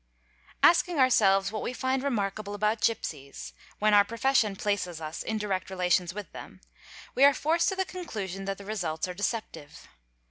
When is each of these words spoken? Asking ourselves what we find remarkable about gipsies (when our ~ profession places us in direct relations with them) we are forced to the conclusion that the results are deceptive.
Asking 0.63 0.97
ourselves 0.97 1.51
what 1.51 1.61
we 1.61 1.73
find 1.73 2.01
remarkable 2.01 2.55
about 2.55 2.81
gipsies 2.81 3.53
(when 3.77 3.93
our 3.93 4.03
~ 4.03 4.03
profession 4.03 4.55
places 4.55 4.99
us 4.99 5.21
in 5.21 5.37
direct 5.37 5.69
relations 5.69 6.11
with 6.11 6.31
them) 6.31 6.59
we 7.13 7.23
are 7.23 7.35
forced 7.35 7.69
to 7.69 7.75
the 7.75 7.85
conclusion 7.85 8.45
that 8.45 8.57
the 8.57 8.65
results 8.65 9.07
are 9.07 9.13
deceptive. 9.13 9.87